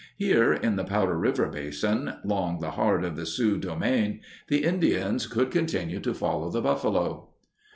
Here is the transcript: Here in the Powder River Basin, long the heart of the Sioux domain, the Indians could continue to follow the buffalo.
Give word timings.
Here 0.17 0.51
in 0.51 0.77
the 0.77 0.83
Powder 0.83 1.15
River 1.15 1.47
Basin, 1.47 2.11
long 2.23 2.59
the 2.59 2.71
heart 2.71 3.03
of 3.05 3.15
the 3.15 3.23
Sioux 3.27 3.59
domain, 3.59 4.21
the 4.47 4.63
Indians 4.63 5.27
could 5.27 5.51
continue 5.51 5.99
to 5.99 6.15
follow 6.15 6.49
the 6.49 6.59
buffalo. 6.61 7.29